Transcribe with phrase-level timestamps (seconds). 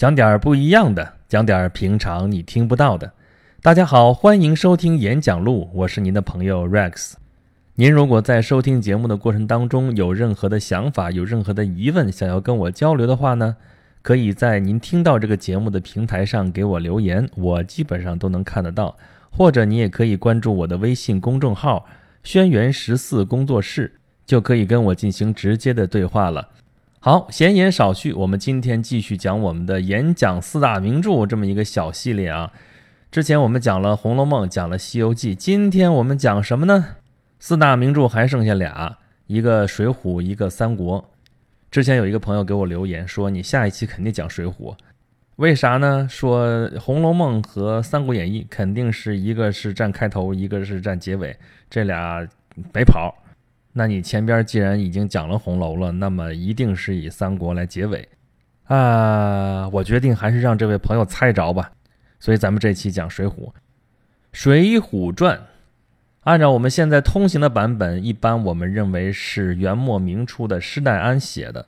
[0.00, 3.12] 讲点儿不一样的，讲点儿平常你听不到的。
[3.60, 7.12] 大家好，欢迎收听演讲录，我是您的朋友 Rex。
[7.74, 13.56] 您如果在收听节目的过程当中有任何的想法、有任何的疑问，想要跟我交流的话呢，
[14.00, 18.96] 可以在您听到这个节目的平台上给我留言，我基本上都能看得到。
[19.30, 21.84] 或者你也可以关注我的微信公众号
[22.24, 26.48] “轩辕十四工作室”，就可以跟我进行直接的对话了。
[27.02, 32.52] 好，闲言少叙，我们今天继续讲我们的演讲四大名著这么一个小系列啊。
[33.10, 36.96] 之前我们讲了《红楼梦》，讲了《西游记》，今天我们讲什么呢？
[37.38, 41.00] 四大名著还剩下俩，一个《水浒》，一个《三国》。
[41.70, 44.52] 之前有一个朋友给我留言说，你下一期肯定讲《水浒》，
[45.36, 46.06] 为啥呢？
[46.10, 46.46] 说
[46.78, 51.34] 《红楼梦》和《三国演义》肯定是一个是占开头，一个是占结尾，
[51.70, 52.28] 这俩
[52.74, 53.14] 没跑。
[53.72, 58.08] 那你前边既然已经讲了红楼了，那么一定是以三国来结尾，
[58.64, 61.70] 啊，我决定还是让这位朋友猜着吧。
[62.18, 63.30] 所以咱们这期讲水浒，
[64.32, 65.36] 《水浒传》，
[66.24, 71.66] 按照我们现在通行的版本，一般我们认为是元末明初的施耐庵写的，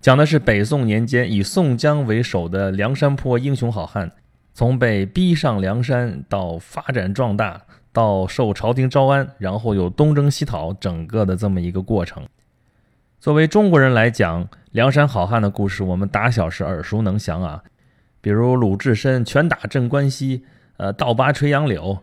[0.00, 4.10] 讲的是北宋年间以宋江为首的梁山泊英雄好汉，
[4.52, 7.62] 从被逼上梁山到发展壮大。
[7.96, 12.22] 到受朝廷招安，然后又东征西讨，整个的这么一个过程。
[13.18, 17.62] 作为中国人来讲，梁山好汉的故事，我们打小是耳熟能详啊。
[18.20, 20.44] 比如鲁智深拳打镇关西，
[20.76, 22.00] 呃，倒拔垂杨柳，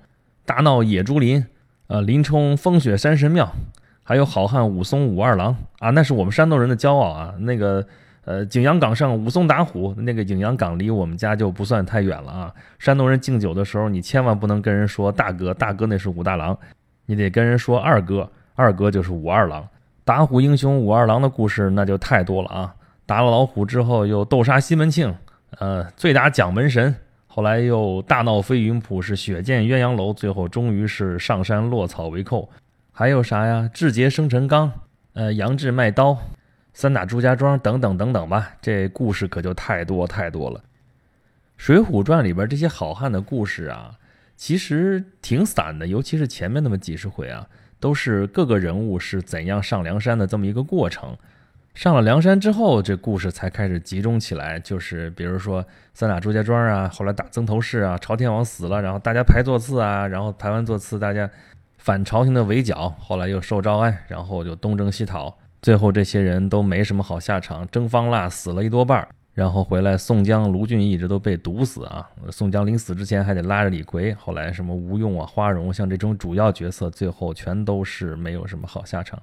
[0.47, 1.45] 大闹野猪林，
[1.85, 3.53] 呃，林冲风雪山神庙，
[4.01, 7.35] 还有好汉武松武二郎啊，那是我们山东人的骄傲啊。
[7.37, 7.85] 那个。
[8.25, 12.53] 呃，景阳冈上武松打虎，那个景阳冈离我们家就不算太远了啊。
[12.79, 16.57] 山东人敬酒的时候，你千万不能跟人说大哥，大哥那是武大郎，
[17.05, 19.67] 你得跟人说二哥，二哥就是武二郎。
[20.05, 22.75] 打虎英雄武二郎的故事那就太多了啊。
[23.05, 25.13] 打了老虎之后又斗杀西门庆，
[25.59, 26.95] 呃，醉打蒋门神，
[27.27, 32.49] 后来又大闹飞云浦，是血溅鸳鸯楼，最后终于是上山落草为寇。
[32.93, 33.69] 还有啥呀？
[33.73, 34.71] 志杰生辰纲，
[35.13, 36.17] 呃，杨志卖刀。
[36.73, 40.59] 三打朱家庄等等等等吧，这故事可就太多太多了。
[41.55, 43.95] 《水浒传》里边这些好汉的故事啊，
[44.35, 47.47] 其实挺散的，尤其是前面那么几十回啊，
[47.79, 51.15] 都是各个人物是怎样上梁山的这么一个过程。
[51.75, 61.29] 上了梁山之后，这故事才开始集中起来，就是比如说三打朱家庄啊，后来打曾头市啊，朝天王死了，然后大家排座次啊，然后排完座次，大家
[61.77, 65.37] 反朝廷的围剿，后来又受招安，然后就东征西讨。
[65.63, 72.05] 最后这些人都没什么好下场，征方腊死了一多半儿然后回来宋江、卢俊义这都被毒死啊。
[72.29, 79.17] 宋江临死之前还得拉着李逵，后来什么吴用啊、花荣，像这种主要角色，最后全都是没有什么好下场。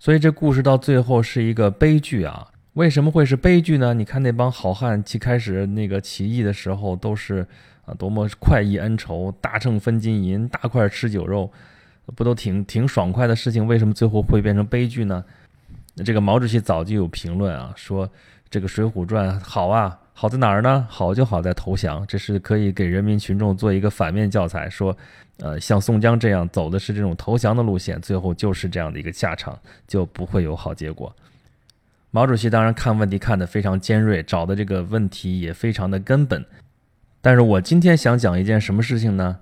[0.00, 2.48] 所以这故事到最后是一个悲剧啊。
[2.72, 3.94] 为什么会是悲剧呢？
[3.94, 7.46] 你看那帮好汉，其开始那个起义的时候都是
[7.84, 11.48] 啊，多么快意恩仇，大秤分金银，大块吃酒肉，
[12.16, 13.64] 不都挺挺爽快的事情？
[13.64, 15.24] 为什么最后会变成悲剧呢？
[16.04, 18.08] 这个毛主席早就有评论啊，说
[18.50, 20.86] 这个《水浒传》好啊，好在哪儿呢？
[20.90, 24.68] 好就好在投降，这是可以给人民群众做一个反面教材。
[24.68, 24.96] 说，
[25.38, 29.58] 呃，像宋江这样走的是这种投降的路线，最后就是这样的一个下场，
[29.88, 31.14] 就不会有好结果。
[32.10, 36.44] 毛主席当然看问题看得非常尖锐，找的这个问题也非常的根本。
[37.20, 39.38] 但是我今天想讲一件什么事情呢？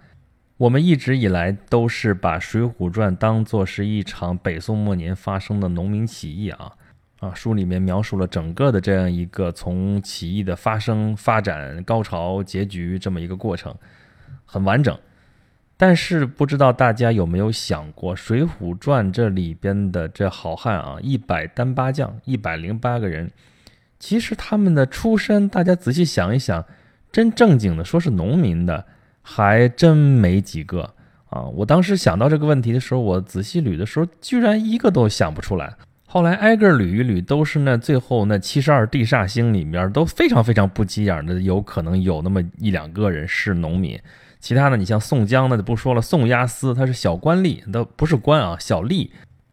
[0.56, 6.72] 我们一直以来都是把《水浒传》当作是一场北宋末年发生的农民起义啊
[7.19, 7.34] 啊！
[7.34, 13.75] 书里面描述了整个的这样一个从起义的发生、发展、高潮、结局这么一个过程，
[14.44, 14.97] 很完整。
[15.76, 23.32] 但是不知道大家有没有想过，《水浒传》这里边的这好汉啊，一百单八将，一百零八个人，
[23.98, 26.64] 其实他们的出身，大家仔细想一想，
[27.10, 28.87] 真正经的说是农民的。
[29.26, 30.82] 还真没几个
[31.30, 31.40] 啊！
[31.54, 35.74] 我当时想到这个问题的时候，我仔细捋的时候，居然一个都想不出来。
[36.06, 43.99] 后来挨个捋一捋，都是那最后那七十二地煞星里面都非常非常不起眼的，有可能有那么一两个人是农民。
[44.38, 46.02] 其他的，你像宋江，那就不说了。
[46.02, 49.08] 宋押司他是小官吏，都不是官啊，小吏。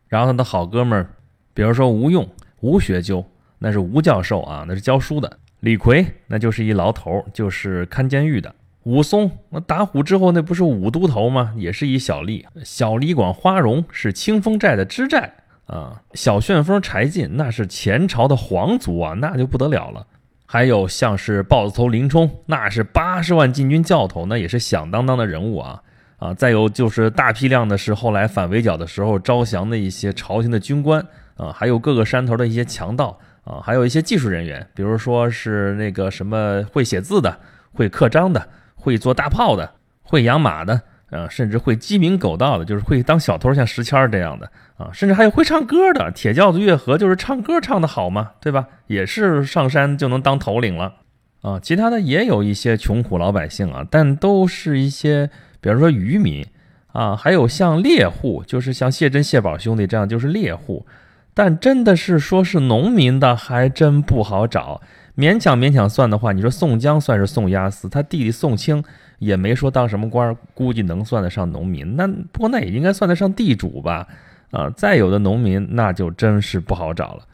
[0.09, 1.09] 然后他的好哥们儿，
[1.53, 2.29] 比如说吴用、
[2.59, 3.25] 吴学究，
[3.57, 5.39] 那是吴教授啊，那是教书的。
[5.61, 8.53] 李逵那就是一牢头，就是看监狱的。
[8.83, 11.53] 武松那打虎之后，那不是武都头吗？
[11.55, 12.43] 也是一小吏。
[12.63, 15.33] 小李广花荣是清风寨的支寨
[15.67, 16.01] 啊。
[16.13, 20.07] 小旋风柴进那是前朝的皇族啊，那就不得了了。
[20.45, 25.81] 还有像是豹子头林冲，那是八十万禁军教头，那也是响当当的人物啊
[26.17, 26.33] 啊。
[26.33, 31.05] 再有就是大批量的是后来反围剿的时候招降的一些朝廷的军官
[31.35, 37.37] 啊，还有各个山头的一些强盗啊，还有一些技术人员，比如说是那个什么会写字的、
[37.71, 38.45] 会刻章的、
[38.81, 40.81] 会做大炮的、会养马的，
[41.11, 48.65] 啊，甚至会鸡鸣狗盗的，就是会当小偷，像石谦这样的啊，甚至还有会唱歌的，铁轿子月和就是唱歌唱得好嘛，对吧？
[48.87, 50.95] 也是上山就能当头领了
[51.41, 51.59] 啊。
[51.59, 55.29] 其他的也有一些穷苦老百姓啊，但都是一些，
[55.61, 56.45] 比如说渔民
[56.91, 60.85] 啊，还有像猎户，就是像谢珍、谢宝兄弟这样，就是猎户。
[61.33, 64.81] 但真的是说是农民的，还真不好找。
[65.17, 68.83] 勉强勉强算的话，你说宋江算是宋押司，他弟弟宋清
[69.19, 71.95] 也没说当什么官，估计能算得上农民。
[71.95, 74.07] 那不过那也应该算得上地主吧？
[74.51, 77.27] 啊，再有的农民那就真是不好找了。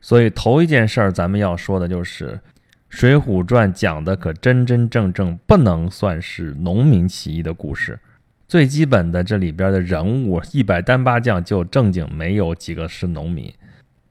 [0.00, 2.28] 所以头一件事儿咱们要说的就是
[2.88, 7.98] 《水浒传》讲的可真真正正不能算是农民起义的故事。
[8.48, 13.50] 最基本的这里边的人物一百单八将就正经没有几个是农民。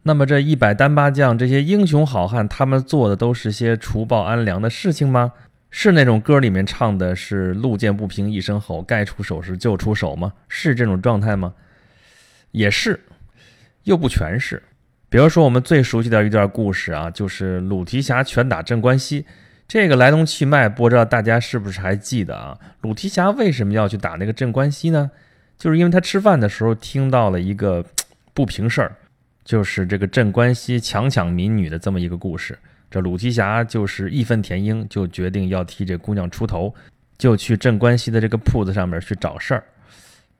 [0.04, 5.34] 那么这一百单八将这些英雄好汉，他们做的都是些除暴安良的事情吗？
[5.70, 10.34] 是那种歌里面唱的是“路见不平一声吼，该出手时就出手”吗？
[10.50, 11.54] 是这种状态吗？
[12.52, 13.00] 也是，
[13.84, 14.62] 又不全是。
[15.08, 19.26] 比如说我们最熟悉的一段故事啊，就是鲁提辖拳打镇关西。
[19.68, 22.58] 这个来龙去脉，不知道大家是不是还记得啊？
[22.82, 25.12] 鲁提辖为什么要去打那个镇关西呢？
[25.58, 27.86] 就是因为他吃饭的时候听到了一个
[28.34, 28.98] 不平事儿，
[29.44, 32.58] 就是这个镇关西强抢民女的这么一个故事。
[32.90, 36.74] 这鲁提辖就是义愤填膺，就决定要替这姑娘出头，
[37.18, 39.64] 就去镇关西的这个铺子上面去找事儿。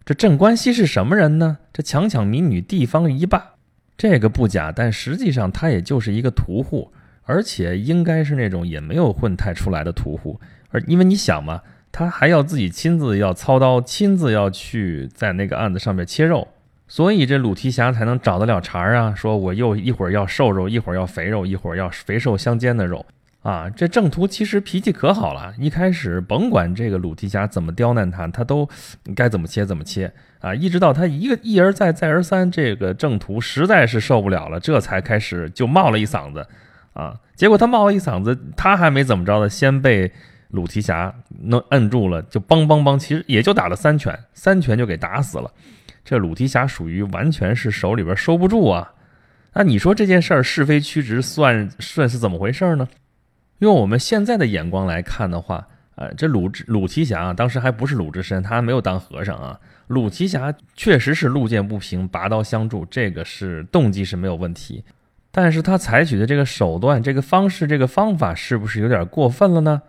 [0.04, 1.60] 这镇关西是什么人呢？
[1.72, 3.52] 这强抢民女地方一霸，
[3.98, 6.92] 这个不假，但实际上他也就是一个屠户。
[7.24, 11.62] 而且应该是那种也没有混太出来的屠户，而因为你想嘛，
[11.92, 16.48] 他还要自己亲自要操刀，亲自要去在那个案子上面切肉，
[16.92, 19.16] 所以这鲁提辖才能找得了茬儿啊。
[19.16, 23.06] 说我又一会儿要瘦肉，一会儿要肥肉，一会儿要肥瘦相间的肉
[23.44, 23.70] 啊。
[23.70, 28.68] 这郑屠其实脾气可好了，一开始甭管这个鲁提辖怎么刁难他，他都
[29.16, 30.12] 该怎么切怎么切
[30.42, 30.54] 啊。
[30.54, 36.46] 一直到他一个一而再再而三，这个郑屠实在是受不了了，这才开始就冒了一嗓子。
[36.94, 37.16] 啊！
[37.38, 40.12] 结果他冒了一嗓子，他还没怎么着呢，先被
[40.50, 45.50] 鲁提辖弄摁住了，就梆梆梆，其实也就打了三拳，三拳就给打死了。
[46.04, 48.94] 这鲁提辖属于完全是手里边收不住啊！
[49.54, 52.88] 那你说这件事儿是非曲直，算算是怎么回事呢？
[53.60, 59.60] 用我们现在的眼光来看的话，呃，这鲁鲁提辖啊，当时还不是鲁智深，他还没有当和尚啊。
[59.88, 64.84] 鲁提辖确实是路见不平，拔刀相助，这个是动机是没有问题。
[65.32, 69.82] 但是他采取的这个手段、这个方式、这个方法，是不是有点过分了呢？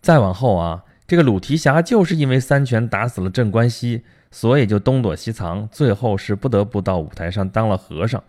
[0.00, 4.02] 再往后啊，这个鲁提辖就是因为三拳打死了镇关西，
[4.32, 8.20] 所以就东躲西藏，最后是不得不到舞台上当了和尚。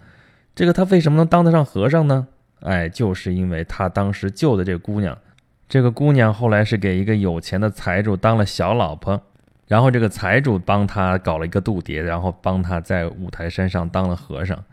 [0.54, 2.28] 这个他为什么能当得上和尚呢？
[2.60, 5.18] 哎，就是因为他当时救的这个姑娘，
[5.68, 9.20] 这个姑娘后来是给一个有钱的财主当了小老婆，
[9.68, 14.64] 然后这个财主帮他搞了一个度牒，然后帮他在五台山上当了和尚。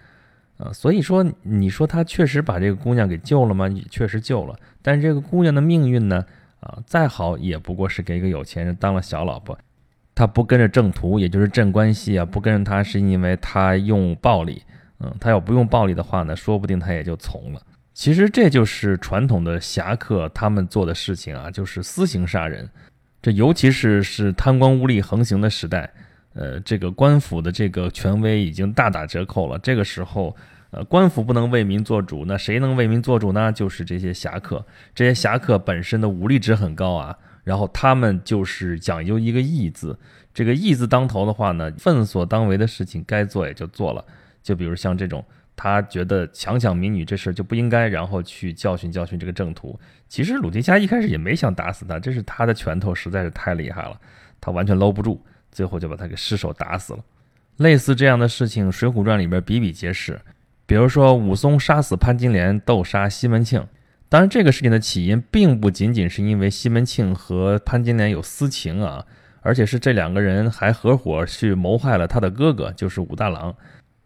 [0.59, 3.67] 啊，所以说，你说他确实把这个姑娘给救了吗？
[3.89, 6.27] 确实救了，但是这个姑娘的命运呢？
[6.61, 9.59] 啊，再好也不过是给一个有钱人当了小老婆。
[10.21, 14.63] 他不跟着正途，也就是镇关西啊，不跟着他是因为他用暴力。
[14.99, 17.63] 嗯，他要不用暴力的话呢，说不定他也就从了。
[17.95, 22.69] 其实这就是传统的侠客他们做的事情啊，就是私刑杀人。
[23.23, 25.91] 这尤其是是贪官污吏横行的时代。
[26.35, 29.59] 呃，这个官府的这个权威已经大打折扣了。
[29.61, 30.37] 这个时候，
[30.71, 33.51] 呃，官府不能为民做主，那谁能为民做主呢？
[33.51, 34.63] 就是这些侠客。
[34.95, 37.17] 这些侠客本身的武力值很高啊，
[37.51, 39.99] 然后他们就是讲究一个义字。
[40.33, 44.05] 这个义字当头的话呢，分所当为的事情该做也就做了。
[44.41, 45.25] 就比如像这种，
[45.57, 49.77] 他觉得强抢民女这事儿就不应该，然后去教训教训这个正途。
[50.09, 54.01] 其实鲁提辖一开始也没想打死他，这是他的拳头实在是太厉害了，
[54.41, 55.21] 他完全搂不住。
[55.51, 57.01] 最后就把他给失手打死了。
[57.57, 60.21] 类似这样的事情，《水浒传》里边比比皆是。
[60.67, 63.67] 比如说武松杀死潘金莲，斗杀西门庆。
[64.11, 69.07] 当然，这个事情的起因并不仅仅是因为西门庆和潘金莲有私情啊，
[69.41, 73.55] 而且是这两个人还合伙去谋害了他的哥哥，就是武大郎。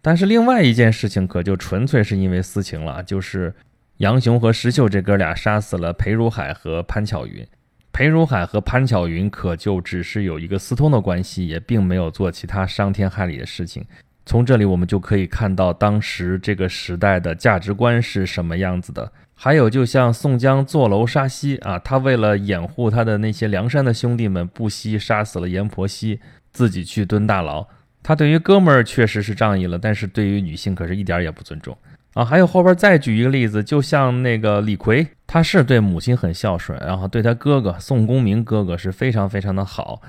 [0.02, 3.54] 但是另外一件事情可就纯粹是因为私情了，就是
[3.96, 7.42] 杨雄和石秀这哥俩杀死了裴如海和潘巧云。
[7.90, 13.82] 裴如海和潘巧云可就只是有一个私通的关系，也并没有做其他伤天害理的事情。
[14.26, 19.12] 从这里我们就可以看到当时这个时代的价值观是什么样子的。
[19.34, 26.20] 还有，就像宋江坐楼杀西啊，他为了掩护他的那些梁山的兄弟们，不惜杀死了阎婆惜，
[26.52, 27.66] 自己去蹲大牢。
[28.02, 31.76] 他对于哥们儿确实是仗义了，但是对于女性可是一点也不尊重。
[32.14, 32.24] 啊。
[32.24, 40.00] 还有后边再举一个例子，就像那个李逵，他是对母亲很孝顺，然后对他哥哥宋公明哥哥是非常非常的好，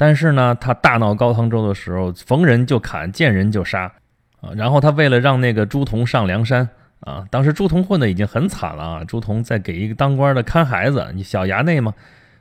[0.00, 3.92] 但是呢，他大闹高唐州的时候，逢人就砍，见人就杀
[4.40, 4.50] 啊。
[4.54, 6.68] 然后他为了让那个朱仝上梁山
[7.00, 11.92] 啊，当时朱仝混的已经很惨了啊，朱仝在给一个当官的看孩子，你小衙内嘛，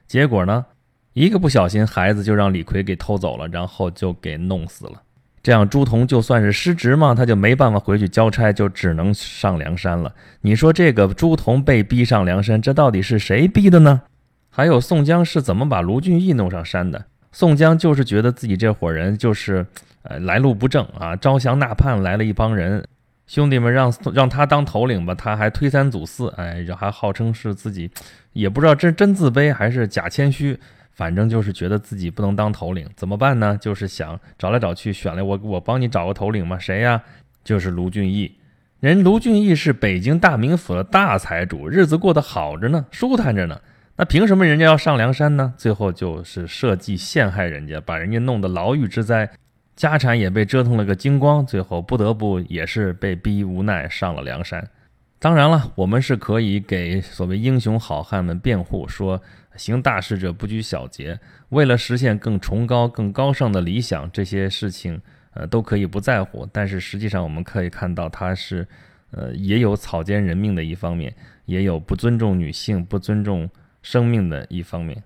[0.06, 0.68] 结果呢？
[1.14, 5.02] 一个不小心，孩子就让李逵给偷走了，然后就给弄死了。
[5.42, 10.14] 这样朱仝就算是失职嘛，他就没办法回去交差，就只能上梁山了。
[10.42, 14.04] 你说这个朱仝被逼上梁山，这到底是谁逼的呢？
[14.52, 17.06] 还有宋江是怎么把卢俊义弄上山的？
[17.38, 19.64] 宋江就是觉得自己这伙人就是
[20.02, 22.84] 呃来路不正啊，招降纳叛来了一帮人，
[23.28, 27.92] 兄弟们让让他当头领吧，他还推三阻四，哎，还号称是自己，
[28.34, 30.60] 也不知道真真自卑还是假谦虚。
[30.94, 33.56] 反正就是觉得自己不能当头领，怎么办呢？
[33.62, 36.58] 就是想找来找去，选来我我帮你找个头领嘛？
[36.58, 37.04] 谁呀？
[37.44, 38.36] 就是卢俊义。
[38.80, 43.62] 人卢俊义是北京大名府的大财主，日子过得好着呢，舒坦着呢。
[44.00, 45.56] 那凭什么人家要上梁山呢？
[45.58, 49.28] 最后就是设计陷害人家，把人家弄得牢狱之灾，
[49.76, 54.70] 家产也被折腾了个精光，最后不得不也是被逼无奈上了梁山。
[55.18, 59.20] 当然了，我们是可以给所谓英雄好汉们辩护，说
[59.56, 65.02] 行大事者不拘小节，为了实现更崇高、更高尚的理想，这些事情
[65.34, 66.48] 呃都可以不在乎。
[66.54, 68.68] 但是实际上，我们可以看到，他是
[69.10, 71.12] 呃也有草菅人命的一方面，
[71.46, 73.50] 也有不尊重女性、不尊重
[73.82, 75.04] 生命的一方面。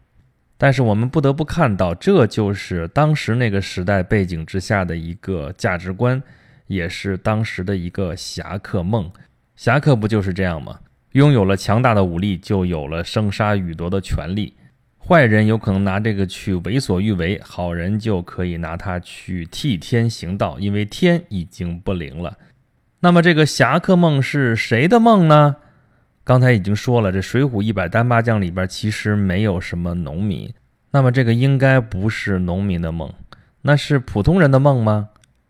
[0.58, 6.22] 但是我们不得不看到，这就是当时那个时代背景之下的一个价值观，
[6.68, 9.12] 也是当时的一个侠客梦。
[9.56, 10.80] 侠客不就是这样吗？
[11.14, 14.54] 拥有了强大的武力，就有了生杀予夺的权利。
[14.98, 22.38] 坏人有可能拿这个去为所欲为，好人就可以拿它去替天行道，因为天已经不灵了。
[23.00, 25.56] 那么这个侠客梦是谁的梦呢？
[26.24, 30.54] 刚才已经说了，这《水浒一百单八将》里边其实没有什么农民，
[30.92, 33.12] 那么这个应该不是农民的梦，
[33.64, 35.10] 那是普通人的梦吗？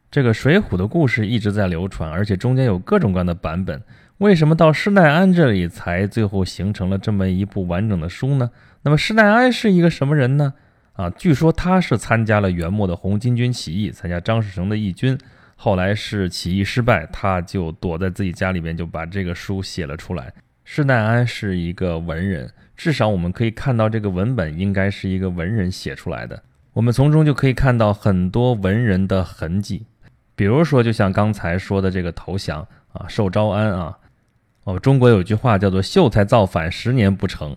[0.09, 3.81] 这个《水浒》的故事一直在流传，而且中间有各种各样的版本。
[4.19, 8.51] 为什么到施耐庵这里才最后形成了这么一部完整的书呢？
[8.83, 10.53] 那么施耐庵是一个什么人呢？
[10.93, 15.17] 啊，据说他是参加了元末的红巾军起义，参加张士诚的义军，
[15.55, 20.33] 后来是起义失败，他就躲在自己家里边，就把这个书写了出来。
[20.73, 26.41] 施耐庵是一个文人，至少我们可以看到这个文本应该是一个文人写出来的。
[26.71, 29.85] 我们从中就可以看到很多文人的痕迹，
[30.33, 33.97] 比如说就像刚才说的这个投降啊，受招安啊。
[34.63, 37.53] 哦，中国有句话叫做“秀才造反，十年不成”。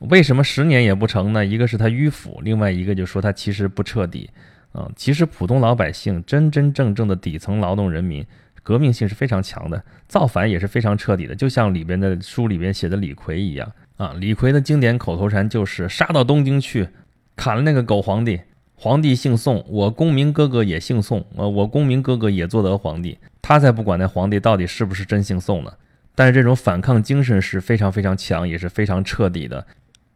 [0.00, 1.46] 为什么十年也不成呢？
[1.46, 4.28] 一个是他迂腐，另外一个就说他其实不彻底。
[4.72, 8.26] 啊，其实普通老百姓真真正正的底层劳动人民，
[8.62, 11.34] 革命性是非常强的，造反也是非常彻底的。
[11.34, 16.88] 就像里边的书里边写的李逵一样啊，李逵的经典口头禅就是“杀到东京去，
[17.36, 18.40] 砍了那个狗皇帝”。
[18.74, 25.72] 皇帝姓宋，我公明哥哥也姓宋，呃，我公明哥哥也做得皇帝，他才不管那皇帝到底是不是真姓宋呢。
[26.16, 29.64] 但是这种反抗精神是非常非常强，也是非常彻底的。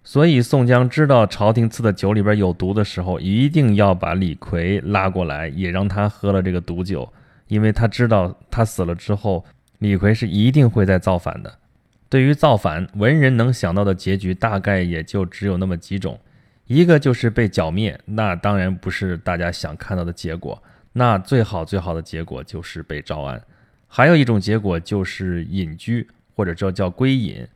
[0.03, 7.09] 所以宋江知道朝廷赐的酒里边有毒的时候，一定要把李逵拉过来，也让他喝了这个毒酒，
[7.49, 9.45] 因为他知道他死了之后，
[9.79, 11.59] 李逵是一定会再造反的。
[12.09, 16.19] 对于造反，文人能想到的结局大概也就只有那么几种：
[16.67, 20.57] 一个就是被剿灭，那当然不是大家想看到的结果；
[20.93, 23.43] 那最好最好的结果就是被招安。
[23.89, 27.47] 还有一种结果就是隐居，或者说叫归隐。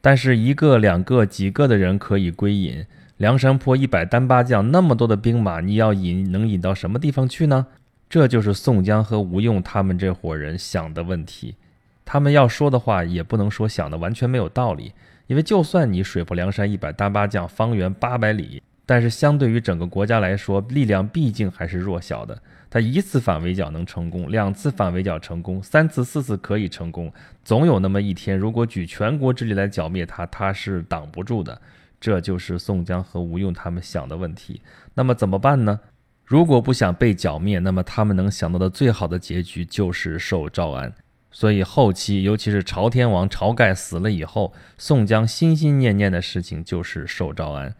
[0.00, 2.86] 但是一个、两个、几个的人可以归隐，
[3.16, 7.66] 梁山泊一百单八将那么多的兵马，你要引能引到什么地方去呢？
[8.08, 11.56] 这就是宋江和吴用他们这伙人想的问题。
[12.04, 14.92] 他们要说的话也不能说想的完全没有道理，
[15.26, 22.40] 因为就算你水泊梁山一百单八将，方圆八百里，但是相对于整个国家来说，力量毕竟还是弱小的。
[22.70, 27.12] 他一次反围剿能成功，两次反围剿成功，三次、四次可以成功，
[27.44, 31.60] 总有那么一天，如果举全国之力来剿灭他，他是挡不住的。
[31.98, 34.60] 这就是宋江和吴用他们想的问题。
[34.94, 35.80] 那么怎么办呢？
[36.26, 40.92] 如果不想被剿灭，那么他们能想到的最好的结局就是受招安。
[41.30, 47.72] 所以后期，尤其是朝天王晁盖死了以后，宋江心心念念的事情就是受招安。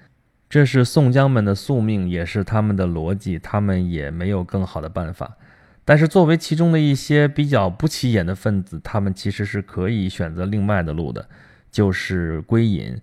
[0.49, 5.37] 这是宋江们的宿命，也是他们的逻辑，他们也没有更好的办法。
[5.85, 11.29] 但是作为其中的一些比较不起眼的分子，他们其实是可以选择另外的路的，
[11.73, 12.97] 就是归隐。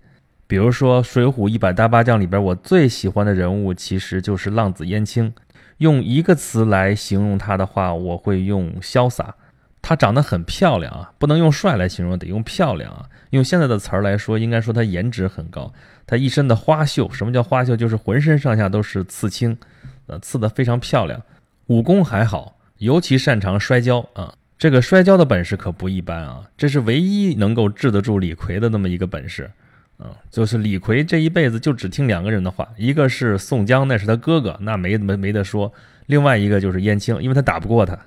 [0.46, 5.32] 比如说《水浒一百单八将》里边，我最喜欢的人物其实就是浪子燕青。
[5.78, 9.34] 用一个词来形容他的话，我会用潇洒。
[9.82, 13.06] 她长得很漂亮啊，不能用帅来形容，得用漂亮啊。
[13.30, 15.72] 用现在的词儿来说，应该说她颜值很高。
[16.06, 17.76] 她一身的花绣，什么叫花绣？
[17.76, 19.58] 就是浑身上下都是刺青，
[20.06, 21.20] 呃，刺得非常漂亮。
[21.66, 24.34] 武功还好，尤其擅长摔跤啊。
[24.56, 29.50] 这个摔跤的本事可不一般啊，这是唯一能够治得住李逵的那么一个本事。
[29.98, 35.72] 嗯，就是李逵这一辈子就只听两个人的话，一个是宋江，那是他哥哥，那没没没得说；
[36.06, 37.98] 另外一个就是燕青，因为他打不过他，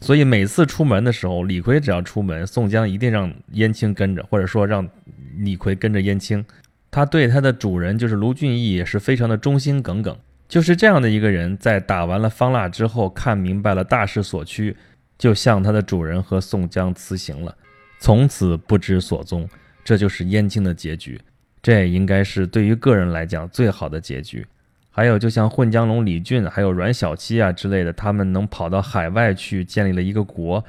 [0.00, 4.88] 所以每次出门的时候，李逵只要出门，宋江一定让燕青跟着，或者说让
[5.36, 6.44] 李逵跟着燕青。
[6.90, 10.16] 他对他的主人就是卢俊义也是非常的忠心耿耿。
[10.46, 14.76] 就是这样的一个人，在打完了方腊之后，看明白了大势所趋，
[15.18, 17.56] 就向他的主人和宋江辞行了，
[17.98, 19.48] 从此不知所踪。
[19.84, 21.20] 这就是燕青的结局，
[21.62, 24.46] 这也应该是对于个人来讲最好的结局。
[24.90, 30.64] 还有，就像混江龙李俊，还有阮小七啊之类的，他们能跑到海外去建立了一个国，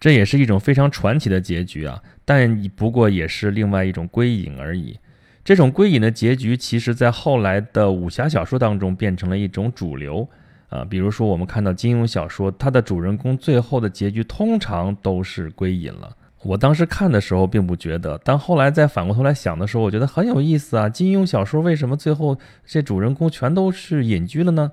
[0.00, 2.02] 这也是一种非常传奇的结局啊。
[2.24, 4.98] 但不过也是另外一种归隐而已。
[5.44, 10.28] 这种归隐的结局，其实在后来的武侠小说当中变成了一种主流
[10.70, 10.84] 啊。
[10.84, 16.16] 比如说，我们看到金庸小说，它的主人公最后的结局通常都是归隐了。
[16.46, 20.88] 我当时看的时候并不觉得，但后来再反过头来想的时候，我觉得很有意思啊。
[20.88, 24.70] 金庸小说为什么最后这主人公全都是隐居了呢？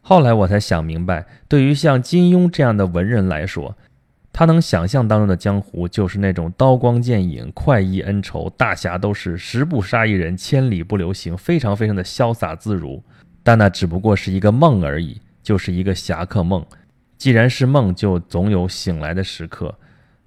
[0.00, 3.76] 后来我才想明白，对于像金庸这样的文人来说，
[4.32, 13.00] 他能想象当中的江湖就是那种刀光剑影、快意恩仇，大侠都是十步杀一人，千里不留行，非常非常的潇洒自如。
[13.44, 16.64] 但那只不过是一个梦而已，就是一个侠客梦。
[17.16, 19.72] 既然是梦，就总有醒来的时刻。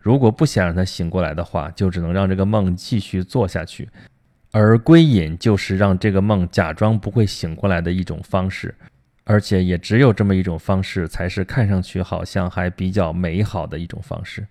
[0.06, 3.90] 如果不想让他醒过来的话，就只能让这个梦继续做下去，
[4.52, 8.76] 而归隐就是让这个梦假装不会醒过来的一种方式，
[9.24, 14.46] 而且也只有这么一种方式，才是看上去好像还比较美好的一种方式。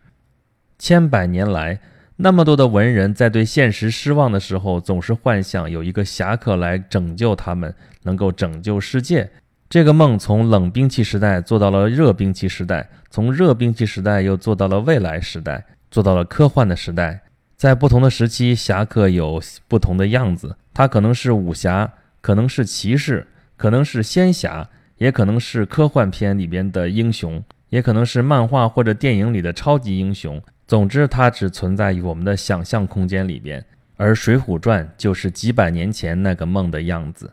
[0.77, 1.79] 千百年来，
[2.17, 9.31] 那么多的文人在对现实失望的时候，总是幻想有一个侠客来拯救他们，能够拯救世界。
[9.69, 17.23] 这个梦从冷兵器时代做到了热兵器时代，从热兵器时代又做到了未来时代，做到了科幻的时代。
[17.57, 30.41] 在不同的时期，侠客有不同的样子，他可能是武侠，可能是骑士，可能是仙侠，也可能是科幻片里边的英雄，也可能是漫画或者电影里的超级英雄。
[30.67, 33.65] 总之，它只存在于我们的想象空间里边。
[33.97, 37.33] 而《水浒传》就是几百年前那个梦的样子。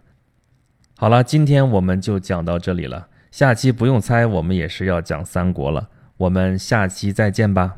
[1.02, 3.08] 好了，今天我们就讲到这里了。
[3.32, 5.90] 下期不用猜，我们也是要讲三国了。
[6.16, 7.78] 我们下期再见吧。